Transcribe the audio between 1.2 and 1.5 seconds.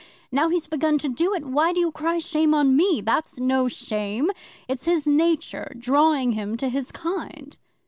it,